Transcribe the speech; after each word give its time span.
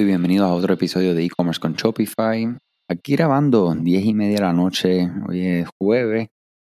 y 0.00 0.04
bienvenidos 0.04 0.50
a 0.50 0.52
otro 0.52 0.74
episodio 0.74 1.14
de 1.14 1.24
e-commerce 1.24 1.60
con 1.60 1.74
Shopify. 1.74 2.56
Aquí 2.90 3.14
grabando 3.14 3.72
10 3.74 4.04
y 4.06 4.12
media 4.14 4.36
de 4.36 4.42
la 4.42 4.52
noche, 4.52 5.08
hoy 5.28 5.46
es 5.46 5.68
jueves 5.80 6.28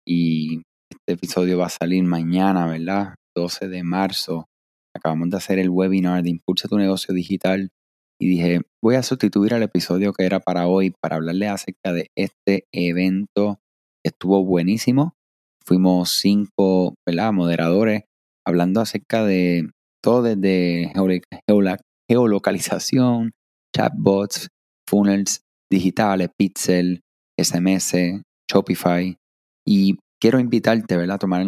y 0.05 0.63
este 0.89 1.13
episodio 1.13 1.57
va 1.57 1.67
a 1.67 1.69
salir 1.69 2.03
mañana, 2.03 2.67
¿verdad? 2.67 3.15
12 3.33 3.69
de 3.69 3.83
marzo. 3.83 4.47
Acabamos 4.93 5.29
de 5.29 5.37
hacer 5.37 5.59
el 5.59 5.69
webinar 5.69 6.23
de 6.23 6.31
Impulsa 6.31 6.67
tu 6.67 6.77
negocio 6.77 7.13
digital 7.13 7.69
y 8.19 8.27
dije, 8.27 8.61
voy 8.83 8.95
a 8.95 9.03
sustituir 9.03 9.53
el 9.53 9.63
episodio 9.63 10.11
que 10.11 10.25
era 10.25 10.41
para 10.41 10.67
hoy 10.67 10.93
para 11.01 11.15
hablarles 11.15 11.49
acerca 11.49 11.93
de 11.93 12.09
este 12.17 12.65
evento 12.73 13.59
que 14.03 14.09
estuvo 14.09 14.43
buenísimo. 14.43 15.13
Fuimos 15.65 16.11
cinco, 16.11 16.95
¿verdad? 17.07 17.31
Moderadores 17.31 18.03
hablando 18.45 18.81
acerca 18.81 19.23
de 19.23 19.69
todo 20.03 20.21
desde 20.21 20.91
geolocalización, 22.09 23.31
chatbots, 23.75 24.49
funnels 24.87 25.41
digitales, 25.71 26.29
Pixel, 26.37 27.01
SMS, 27.37 28.21
Shopify. 28.49 29.17
Y 29.67 29.97
quiero 30.21 30.39
invitarte 30.39 30.95
¿verdad? 30.97 31.15
a 31.15 31.19
tomar 31.19 31.45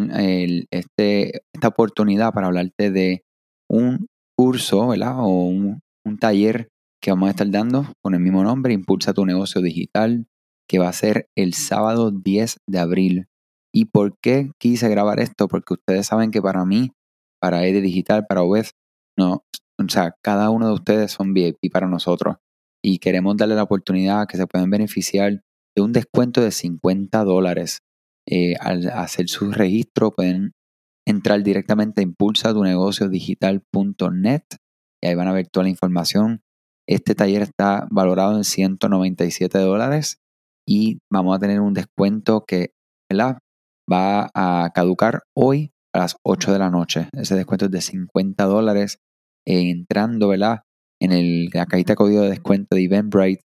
este, 0.72 1.42
esta 1.54 1.68
oportunidad 1.68 2.34
para 2.34 2.48
hablarte 2.48 2.92
de 2.92 3.24
un 3.70 4.08
curso 4.38 4.88
¿verdad? 4.88 5.20
o 5.20 5.46
un, 5.46 5.80
un 6.06 6.18
taller 6.18 6.70
que 7.02 7.12
vamos 7.12 7.28
a 7.28 7.32
estar 7.32 7.50
dando 7.50 7.94
con 8.04 8.16
el 8.16 8.20
mismo 8.20 8.44
nombre, 8.44 8.74
Impulsa 8.74 9.14
tu 9.14 9.26
negocio 9.26 9.62
digital, 9.62 10.26
que 10.68 10.80
va 10.80 10.90
a 10.90 10.94
ser 10.94 11.30
el 11.36 11.54
sábado 11.54 12.12
10 12.12 12.58
de 12.68 12.80
abril. 12.80 13.28
¿Y 13.74 13.86
por 13.86 14.18
qué 14.22 14.52
quise 14.60 14.90
grabar 14.90 15.20
esto? 15.20 15.48
Porque 15.48 15.76
ustedes 15.76 16.08
saben 16.08 16.32
que 16.32 16.42
para 16.42 16.66
mí, 16.66 16.92
para 17.40 17.66
ED 17.66 17.82
Digital, 17.82 18.26
para 18.28 18.44
web, 18.44 18.66
no, 19.18 19.44
o 19.80 19.90
sea, 19.90 20.16
cada 20.24 20.50
uno 20.50 20.68
de 20.68 20.74
ustedes 20.74 21.12
son 21.12 21.34
VIP 21.34 21.72
para 21.72 21.88
nosotros 21.88 22.38
y 22.84 23.00
queremos 23.00 23.38
darle 23.38 23.56
la 23.56 23.64
oportunidad 23.64 24.28
que 24.28 24.38
se 24.38 24.46
puedan 24.48 24.70
beneficiar 24.70 25.42
de 25.76 25.82
un 25.82 25.94
descuento 25.94 26.42
de 26.42 26.52
50 26.52 27.24
dólares. 27.24 27.80
Eh, 28.30 28.56
al 28.60 28.90
hacer 28.90 29.30
su 29.30 29.52
registro 29.52 30.12
pueden 30.12 30.52
entrar 31.06 31.42
directamente 31.44 32.02
a 32.02 32.04
impulsatunegociodigital.net 32.04 34.44
y 35.02 35.08
ahí 35.08 35.16
van 35.16 35.28
a 35.28 35.34
ver 35.34 35.48
toda 35.48 35.64
la 35.64 35.70
información. 35.70 36.42
Este 36.88 37.16
taller 37.16 37.44
está 37.44 37.88
valorado 37.90 38.36
en 38.36 38.44
197 38.44 39.58
dólares 39.60 40.20
y 40.68 41.00
vamos 41.12 41.36
a 41.36 41.40
tener 41.40 41.62
un 41.62 41.74
descuento 41.74 42.44
que 42.46 42.74
¿verdad? 43.10 43.40
va 43.92 44.30
a 44.34 44.70
caducar 44.74 45.24
hoy 45.34 45.72
a 45.94 46.00
las 46.00 46.18
8 46.24 46.52
de 46.52 46.60
la 46.60 46.70
noche. 46.70 47.10
Ese 47.14 47.36
descuento 47.36 47.66
es 47.66 47.72
de 47.72 47.82
50 47.82 48.44
dólares 48.46 49.00
entrando, 49.48 50.28
¿verdad? 50.28 50.62
En 51.02 51.12
el, 51.12 51.50
la 51.54 51.66
cajita 51.66 51.94
de 51.94 51.98
código 51.98 52.22
de 52.22 52.30
descuento 52.30 52.76
de 52.76 52.84
Eventbrite, 52.84 53.44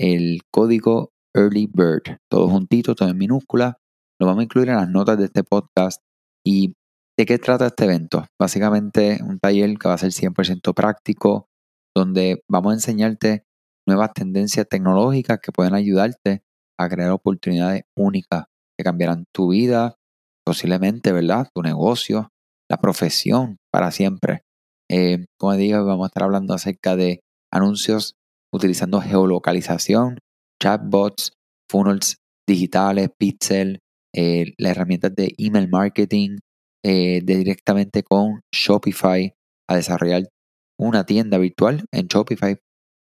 el 0.00 0.40
código 0.50 1.10
Early 1.34 1.68
Bird, 1.72 2.18
todo 2.30 2.48
juntito, 2.48 2.94
todo 2.94 3.08
en 3.08 3.18
minúscula. 3.18 3.78
Lo 4.20 4.26
vamos 4.26 4.40
a 4.40 4.44
incluir 4.44 4.68
en 4.68 4.76
las 4.76 4.88
notas 4.88 5.18
de 5.18 5.26
este 5.26 5.44
podcast. 5.44 6.00
¿Y 6.44 6.74
de 7.18 7.26
qué 7.26 7.38
trata 7.38 7.66
este 7.66 7.84
evento? 7.84 8.26
Básicamente 8.40 9.18
un 9.22 9.38
taller 9.38 9.76
que 9.78 9.88
va 9.88 9.94
a 9.94 9.98
ser 9.98 10.10
100% 10.10 10.74
práctico, 10.74 11.48
donde 11.94 12.42
vamos 12.48 12.72
a 12.72 12.74
enseñarte 12.74 13.44
nuevas 13.86 14.12
tendencias 14.14 14.66
tecnológicas 14.68 15.38
que 15.40 15.52
pueden 15.52 15.74
ayudarte 15.74 16.42
a 16.78 16.88
crear 16.88 17.10
oportunidades 17.10 17.82
únicas 17.96 18.46
que 18.78 18.84
cambiarán 18.84 19.24
tu 19.34 19.50
vida, 19.50 19.96
posiblemente, 20.44 21.12
¿verdad? 21.12 21.48
Tu 21.54 21.62
negocio, 21.62 22.30
la 22.70 22.78
profesión 22.78 23.58
para 23.70 23.90
siempre. 23.90 24.44
Eh, 24.94 25.24
como 25.38 25.54
digo, 25.54 25.82
vamos 25.86 26.04
a 26.04 26.08
estar 26.08 26.24
hablando 26.24 26.52
acerca 26.52 26.96
de 26.96 27.20
anuncios 27.50 28.14
utilizando 28.52 29.00
geolocalización, 29.00 30.18
chatbots, 30.62 31.32
funnels 31.70 32.18
digitales, 32.46 33.08
pixel, 33.16 33.78
eh, 34.14 34.52
las 34.58 34.72
herramientas 34.72 35.14
de 35.14 35.34
email 35.38 35.70
marketing, 35.70 36.40
eh, 36.84 37.22
directamente 37.24 38.02
con 38.02 38.42
Shopify 38.54 39.32
a 39.66 39.76
desarrollar 39.76 40.24
una 40.78 41.06
tienda 41.06 41.38
virtual 41.38 41.86
en 41.90 42.08
Shopify, 42.08 42.58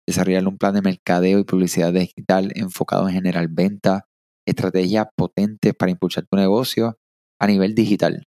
desarrollar 0.08 0.48
un 0.48 0.58
plan 0.58 0.74
de 0.74 0.82
mercadeo 0.82 1.38
y 1.38 1.44
publicidad 1.44 1.92
digital 1.92 2.50
enfocado 2.56 3.08
en 3.08 3.14
general 3.14 3.46
venta, 3.48 4.06
estrategias 4.44 5.06
potentes 5.16 5.72
para 5.74 5.92
impulsar 5.92 6.26
tu 6.28 6.36
negocio 6.36 6.96
a 7.40 7.46
nivel 7.46 7.76
digital. 7.76 8.24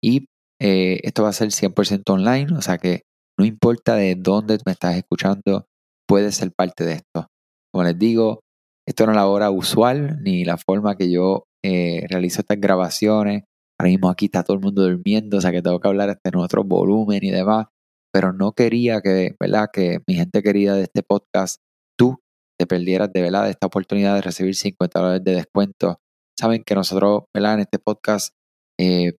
Y 0.00 0.26
eh, 0.60 1.00
esto 1.02 1.22
va 1.22 1.30
a 1.30 1.32
ser 1.32 1.48
100% 1.48 2.10
online, 2.10 2.54
o 2.56 2.62
sea 2.62 2.78
que 2.78 3.02
no 3.38 3.46
importa 3.46 3.94
de 3.96 4.14
dónde 4.16 4.58
me 4.66 4.72
estás 4.72 4.96
escuchando, 4.96 5.66
puedes 6.06 6.34
ser 6.34 6.52
parte 6.52 6.84
de 6.84 6.94
esto. 6.94 7.28
Como 7.72 7.84
les 7.84 7.98
digo, 7.98 8.40
esto 8.86 9.06
no 9.06 9.12
es 9.12 9.16
la 9.16 9.26
hora 9.26 9.50
usual 9.50 10.18
ni 10.22 10.44
la 10.44 10.58
forma 10.58 10.96
que 10.96 11.10
yo 11.10 11.44
eh, 11.64 12.04
realizo 12.08 12.40
estas 12.40 12.60
grabaciones. 12.60 13.44
Ahora 13.78 13.90
mismo 13.90 14.10
aquí 14.10 14.26
está 14.26 14.42
todo 14.42 14.56
el 14.56 14.62
mundo 14.62 14.82
durmiendo, 14.82 15.38
o 15.38 15.40
sea 15.40 15.52
que 15.52 15.62
tengo 15.62 15.80
que 15.80 15.88
hablar 15.88 16.10
hasta 16.10 16.28
en 16.28 16.36
otro 16.36 16.64
volumen 16.64 17.20
y 17.22 17.30
demás. 17.30 17.68
Pero 18.12 18.32
no 18.32 18.52
quería 18.52 19.00
que, 19.00 19.36
¿verdad? 19.40 19.68
Que 19.72 20.00
mi 20.06 20.14
gente 20.16 20.42
querida 20.42 20.74
de 20.74 20.82
este 20.82 21.02
podcast, 21.02 21.60
tú 21.96 22.18
te 22.58 22.66
perdieras 22.66 23.12
de 23.12 23.22
verdad 23.22 23.44
de 23.44 23.50
esta 23.50 23.68
oportunidad 23.68 24.16
de 24.16 24.22
recibir 24.22 24.54
50 24.54 24.98
dólares 24.98 25.24
de 25.24 25.34
descuento. 25.34 26.00
Saben 26.38 26.62
que 26.64 26.74
nosotros, 26.74 27.22
¿verdad? 27.34 27.54
En 27.54 27.60
este 27.60 27.78
podcast 27.78 28.34
eh, 28.78 29.12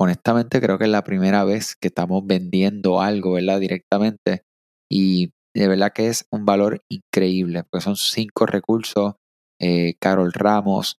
honestamente 0.00 0.60
creo 0.60 0.78
que 0.78 0.84
es 0.84 0.90
la 0.90 1.04
primera 1.04 1.44
vez 1.44 1.76
que 1.76 1.88
estamos 1.88 2.26
vendiendo 2.26 3.00
algo, 3.00 3.32
¿verdad? 3.32 3.60
Directamente. 3.60 4.44
Y 4.90 5.32
de 5.54 5.68
verdad 5.68 5.92
que 5.92 6.08
es 6.08 6.26
un 6.30 6.44
valor 6.44 6.82
increíble, 6.88 7.64
porque 7.64 7.84
son 7.84 7.96
cinco 7.96 8.46
recursos. 8.46 9.14
Eh, 9.60 9.94
Carol 10.00 10.32
Ramos, 10.32 10.98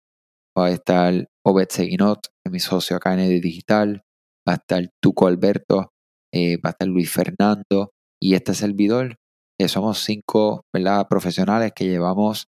va 0.56 0.66
a 0.66 0.70
estar 0.70 1.28
Obed 1.44 1.68
Seguinot, 1.70 2.28
mi 2.50 2.60
socio 2.60 2.96
acá 2.96 3.14
en 3.14 3.20
el 3.20 3.40
Digital, 3.40 4.04
va 4.48 4.54
a 4.54 4.56
estar 4.56 4.90
Tuco 5.02 5.26
Alberto, 5.26 5.92
eh, 6.32 6.56
va 6.58 6.70
a 6.70 6.72
estar 6.72 6.88
Luis 6.88 7.10
Fernando 7.10 7.92
y 8.22 8.34
este 8.34 8.54
servidor, 8.54 9.16
que 9.58 9.68
somos 9.68 9.98
cinco 9.98 10.64
¿verdad? 10.72 11.06
profesionales 11.08 11.72
que 11.74 11.86
llevamos 11.86 12.48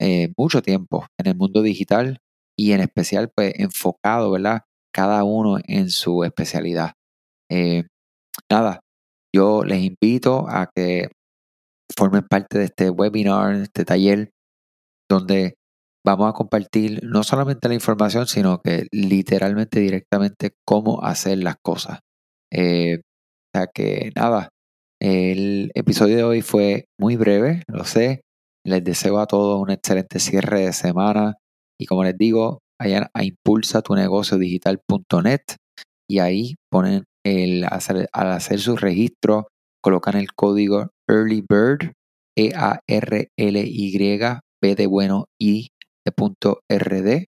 eh, 0.00 0.32
mucho 0.36 0.62
tiempo 0.62 1.06
en 1.18 1.28
el 1.28 1.36
mundo 1.36 1.62
digital 1.62 2.18
y 2.56 2.72
en 2.72 2.80
especial 2.80 3.30
pues 3.34 3.54
enfocado, 3.58 4.30
¿verdad? 4.30 4.62
Cada 4.92 5.24
uno 5.24 5.58
en 5.66 5.90
su 5.90 6.24
especialidad. 6.24 6.92
Eh, 7.50 7.84
nada, 8.50 8.80
yo 9.34 9.64
les 9.64 9.82
invito 9.82 10.46
a 10.48 10.70
que 10.74 11.08
formen 11.96 12.26
parte 12.28 12.58
de 12.58 12.64
este 12.66 12.90
webinar, 12.90 13.54
este 13.54 13.84
taller, 13.84 14.30
donde 15.10 15.54
vamos 16.04 16.28
a 16.28 16.32
compartir 16.32 17.00
no 17.04 17.22
solamente 17.22 17.68
la 17.68 17.74
información, 17.74 18.26
sino 18.26 18.60
que 18.60 18.86
literalmente 18.92 19.80
directamente 19.80 20.52
cómo 20.66 21.02
hacer 21.02 21.38
las 21.38 21.56
cosas. 21.62 22.00
Eh, 22.52 22.98
o 22.98 23.58
sea 23.58 23.66
que 23.72 24.10
nada, 24.16 24.48
el 25.00 25.70
episodio 25.74 26.16
de 26.16 26.24
hoy 26.24 26.42
fue 26.42 26.86
muy 26.98 27.16
breve, 27.16 27.62
lo 27.68 27.84
sé. 27.84 28.22
Les 28.64 28.84
deseo 28.84 29.18
a 29.18 29.26
todos 29.26 29.60
un 29.60 29.70
excelente 29.70 30.20
cierre 30.20 30.60
de 30.60 30.72
semana 30.72 31.34
y 31.78 31.86
como 31.86 32.04
les 32.04 32.16
digo, 32.16 32.60
vayan 32.82 33.06
a 33.14 33.22
impulsatunegociodigital.net 33.22 35.42
y 36.10 36.18
ahí 36.18 36.56
ponen 36.70 37.04
el, 37.24 37.64
al 37.64 38.32
hacer 38.32 38.58
su 38.58 38.76
registro, 38.76 39.46
colocan 39.80 40.16
el 40.16 40.34
código 40.34 40.90
Early 41.08 41.44
Bird, 41.48 41.92
E-A-R-L-Y, 42.36 44.18
B 44.60 44.74
de 44.74 44.86
bueno 44.86 45.26
y 45.40 45.68
de 46.04 46.12
punto 46.12 46.62
RD 46.68 47.26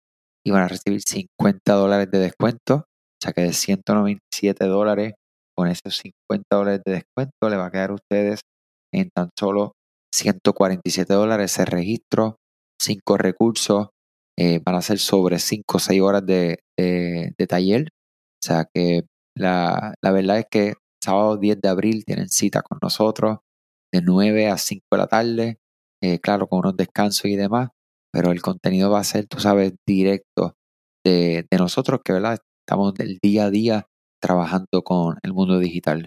y 0.47 0.53
van 0.53 0.63
a 0.63 0.69
recibir 0.69 1.03
50 1.03 1.75
dólares 1.75 2.09
de 2.13 2.21
descuento, 2.21 2.75
o 2.77 2.85
sea 3.21 3.33
que 3.33 3.43
de 3.43 3.53
197 3.53 4.67
dólares 4.67 5.15
con 5.57 5.67
esos 5.67 5.97
50 5.97 6.47
dólares 6.53 6.83
de 6.85 6.93
descuento 6.93 7.49
le 7.49 7.57
va 7.57 7.67
a 7.67 7.73
quedar 7.73 7.91
a 7.91 7.95
ustedes 7.95 8.43
en 8.95 9.11
tan 9.11 9.31
solo 9.39 9.73
147 10.15 11.13
dólares 11.13 11.53
ese 11.53 11.65
registro, 11.65 12.37
5 12.81 13.17
recursos, 13.17 13.89
eh, 14.43 14.59
van 14.65 14.75
a 14.75 14.81
ser 14.81 14.99
sobre 14.99 15.39
5 15.39 15.77
o 15.77 15.79
6 15.79 16.01
horas 16.01 16.25
de, 16.25 16.63
taller. 17.47 17.89
O 18.43 18.47
sea 18.47 18.67
que 18.73 19.03
la, 19.37 19.95
verdad 20.03 20.39
es 20.39 20.47
que 20.51 20.75
sábado 21.05 21.37
10 21.37 21.61
de 21.61 21.69
abril 21.69 22.05
tienen 22.07 22.31
cita 22.31 22.63
con 22.63 22.79
nosotros 22.81 23.41
de 23.93 24.01
9 24.01 24.49
a 24.49 24.57
5 24.57 24.83
de 24.91 24.99
la 24.99 25.07
tarde, 25.09 25.59
eh, 26.03 26.21
claro, 26.21 26.49
con 26.49 26.61
unos 26.61 26.77
descansos 26.77 27.27
y 27.27 27.37
demás, 27.37 27.69
pero 28.13 28.33
el 28.33 28.41
contenido 28.41 28.91
va 28.91 29.01
a 29.01 29.05
ser, 29.05 29.27
tú 29.27 29.41
sabes, 29.41 29.75
directo 29.87 30.55
de, 31.05 31.47
nosotros 31.59 32.01
que, 32.03 32.15
¿verdad? 32.15 32.39
Estamos 32.67 32.95
del 32.95 33.19
día 33.23 33.47
a 33.47 33.51
día 33.51 33.87
trabajando 34.23 34.83
con 34.83 35.19
el 35.23 35.35
mundo 35.35 35.59
digital. 35.59 36.07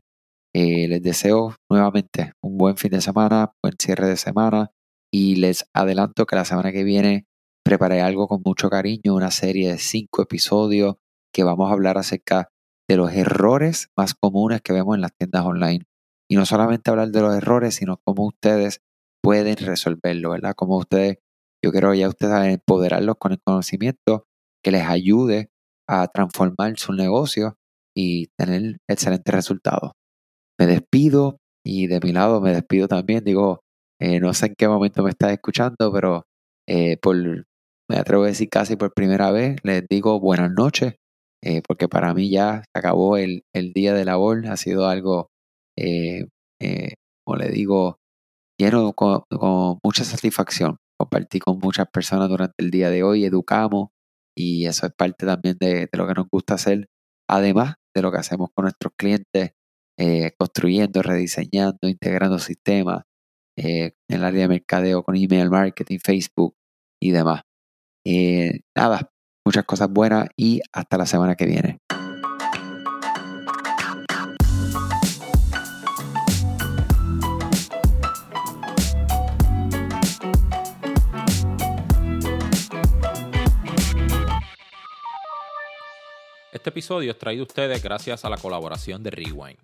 Eh, 0.55 0.87
les 0.87 1.03
deseo 1.03 1.55
nuevamente 1.69 2.33
un 2.41 2.57
buen 2.57 2.77
fin 2.77 2.91
de 2.91 3.01
semana, 3.01 3.51
buen 3.63 3.75
cierre 3.79 4.07
de 4.07 4.17
semana 4.17 4.71
y 5.11 5.35
les 5.35 5.65
adelanto 5.75 6.25
que 6.25 6.35
la 6.35 6.45
semana 6.45 6.71
que 6.71 6.83
viene 6.83 7.27
preparé 7.63 8.01
algo 8.01 8.27
con 8.27 8.41
mucho 8.45 8.69
cariño, 8.69 9.15
una 9.15 9.31
serie 9.31 9.71
de 9.71 9.77
cinco 9.77 10.21
episodios 10.21 10.95
que 11.33 11.43
vamos 11.43 11.69
a 11.69 11.73
hablar 11.73 11.97
acerca 11.97 12.49
de 12.89 12.97
los 12.97 13.11
errores 13.13 13.89
más 13.97 14.13
comunes 14.13 14.61
que 14.61 14.73
vemos 14.73 14.95
en 14.95 15.01
las 15.01 15.13
tiendas 15.17 15.45
online. 15.45 15.85
y 16.29 16.35
no 16.35 16.45
solamente 16.45 16.89
hablar 16.89 17.09
de 17.09 17.21
los 17.21 17.35
errores, 17.35 17.75
sino 17.75 17.99
cómo 18.03 18.25
ustedes 18.25 18.79
pueden 19.21 19.55
resolverlo, 19.57 20.31
¿verdad? 20.31 20.53
Cómo 20.55 20.77
ustedes, 20.77 21.17
yo 21.63 21.71
quiero 21.71 21.93
ya 21.93 22.09
ustedes 22.09 22.53
empoderarlos 22.53 23.17
con 23.19 23.33
el 23.33 23.41
conocimiento 23.45 24.25
que 24.63 24.71
les 24.71 24.83
ayude 24.83 25.49
a 25.87 26.07
transformar 26.07 26.77
su 26.77 26.93
negocio 26.93 27.57
y 27.95 28.27
tener 28.37 28.77
excelentes 28.89 29.33
resultados. 29.33 29.91
Me 30.59 30.65
despido 30.65 31.37
y 31.65 31.87
de 31.87 31.99
mi 31.99 32.13
lado 32.13 32.41
me 32.41 32.53
despido 32.53 32.87
también. 32.87 33.23
Digo, 33.23 33.61
eh, 33.99 34.19
no 34.19 34.33
sé 34.33 34.47
en 34.47 34.55
qué 34.55 34.67
momento 34.67 35.03
me 35.03 35.11
estás 35.11 35.31
escuchando, 35.31 35.91
pero 35.91 36.23
eh, 36.67 36.97
por, 36.97 37.15
me 37.89 37.97
atrevo 37.97 38.23
a 38.23 38.27
decir 38.27 38.49
casi 38.49 38.75
por 38.75 38.93
primera 38.93 39.31
vez, 39.31 39.57
les 39.63 39.85
digo 39.89 40.19
buenas 40.19 40.51
noches, 40.51 40.95
eh, 41.43 41.61
porque 41.67 41.87
para 41.87 42.13
mí 42.13 42.29
ya 42.29 42.63
acabó 42.75 43.17
el, 43.17 43.43
el, 43.53 43.73
día 43.73 43.93
de 43.93 44.05
labor. 44.05 44.47
Ha 44.47 44.57
sido 44.57 44.87
algo, 44.87 45.29
como 47.25 47.37
le 47.37 47.49
digo, 47.49 47.97
lleno 48.57 48.93
con, 48.93 49.23
mucha 49.83 50.03
satisfacción. 50.03 50.77
Compartí 50.97 51.39
con 51.39 51.59
muchas 51.59 51.87
personas 51.91 52.29
durante 52.29 52.55
el 52.59 52.71
día 52.71 52.89
de 52.89 53.03
hoy, 53.03 53.25
educamos 53.25 53.89
y 54.35 54.65
eso 54.67 54.87
es 54.87 54.93
parte 54.93 55.25
también 55.25 55.57
de, 55.59 55.87
de 55.91 55.97
lo 55.97 56.07
que 56.07 56.13
nos 56.13 56.27
gusta 56.29 56.55
hacer. 56.55 56.87
Además 57.29 57.75
de 57.95 58.01
lo 58.01 58.11
que 58.11 58.19
hacemos 58.19 58.49
con 58.53 58.63
nuestros 58.63 58.93
clientes, 58.97 59.51
eh, 59.97 60.31
construyendo, 60.37 61.01
rediseñando, 61.01 61.87
integrando 61.87 62.39
sistemas 62.39 63.03
eh, 63.57 63.93
en 64.09 64.17
el 64.17 64.23
área 64.23 64.41
de 64.43 64.47
mercadeo 64.47 65.03
con 65.03 65.15
email 65.15 65.49
marketing, 65.49 65.99
Facebook 66.03 66.55
y 67.01 67.11
demás. 67.11 67.43
Eh, 68.05 68.59
nada, 68.75 69.11
muchas 69.45 69.63
cosas 69.65 69.89
buenas 69.89 70.27
y 70.35 70.61
hasta 70.71 70.97
la 70.97 71.05
semana 71.05 71.35
que 71.35 71.45
viene. 71.45 71.79
Este 86.51 86.69
episodio 86.69 87.11
es 87.11 87.17
traído 87.17 87.43
a 87.43 87.47
ustedes 87.47 87.83
gracias 87.83 88.23
a 88.23 88.29
la 88.29 88.37
colaboración 88.37 89.03
de 89.03 89.11
Rewind. 89.11 89.59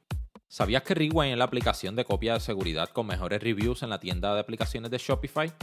¿Sabías 0.50 0.84
que 0.84 0.96
Rewind 0.96 1.32
es 1.32 1.38
la 1.38 1.46
aplicación 1.46 1.96
de 1.96 2.04
copia 2.04 2.34
de 2.34 2.40
seguridad 2.40 2.90
con 2.90 3.06
mejores 3.08 3.42
reviews 3.42 3.84
en 3.84 3.90
la 3.90 4.00
tienda 4.00 4.34
de 4.34 4.42
aplicaciones 4.42 4.92
de 4.92 4.98
Shopify? 4.98 5.54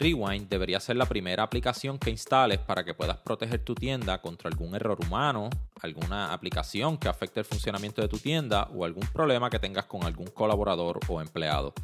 Rewind 0.00 0.48
debería 0.48 0.80
ser 0.80 0.96
la 0.96 1.04
primera 1.04 1.42
aplicación 1.42 1.98
que 1.98 2.08
instales 2.08 2.58
para 2.58 2.84
que 2.84 2.94
puedas 2.94 3.18
proteger 3.18 3.62
tu 3.62 3.74
tienda 3.74 4.22
contra 4.22 4.48
algún 4.48 4.74
error 4.74 4.98
humano, 5.06 5.50
alguna 5.82 6.32
aplicación 6.32 6.96
que 6.96 7.06
afecte 7.06 7.40
el 7.40 7.44
funcionamiento 7.44 8.00
de 8.00 8.08
tu 8.08 8.16
tienda 8.16 8.70
o 8.74 8.86
algún 8.86 9.06
problema 9.08 9.50
que 9.50 9.58
tengas 9.58 9.84
con 9.84 10.04
algún 10.04 10.28
colaborador 10.28 11.00
o 11.06 11.20
empleado. 11.20 11.74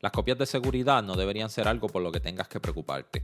Las 0.00 0.10
copias 0.10 0.38
de 0.38 0.46
seguridad 0.46 1.04
no 1.04 1.14
deberían 1.14 1.50
ser 1.50 1.68
algo 1.68 1.86
por 1.86 2.02
lo 2.02 2.10
que 2.10 2.18
tengas 2.18 2.48
que 2.48 2.58
preocuparte. 2.58 3.22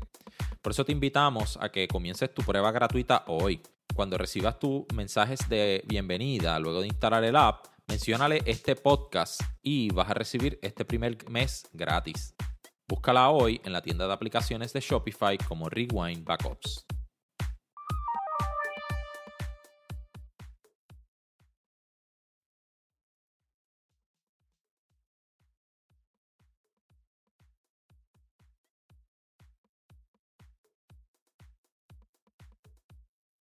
Por 0.63 0.71
eso 0.71 0.85
te 0.85 0.93
invitamos 0.93 1.59
a 1.61 1.71
que 1.71 1.89
comiences 1.89 2.33
tu 2.33 2.43
prueba 2.43 2.71
gratuita 2.71 3.25
hoy 3.27 3.61
cuando 3.93 4.19
recibas 4.19 4.61
tus 4.61 4.85
mensajes 4.95 5.49
de 5.49 5.83
bienvenida 5.89 6.57
luego 6.61 6.81
de 6.81 6.87
instalar 6.87 7.25
el 7.25 7.35
app, 7.35 7.67
menciónale 7.89 8.43
este 8.47 8.77
podcast 8.77 9.41
y 9.63 9.91
vas 9.91 10.09
a 10.09 10.15
recibir 10.15 10.61
este 10.63 10.85
primer 10.85 11.29
mes 11.29 11.67
gratis. 11.73 12.37
Búscala 12.89 13.29
hoy 13.29 13.61
en 13.65 13.75
la 13.75 13.83
tienda 13.83 14.07
de 14.07 14.15
aplicaciones 14.15 14.73
de 14.73 14.81
Shopify 14.81 15.37
como 15.37 15.69
Rewind 15.69 16.25
Backups. 16.25 16.87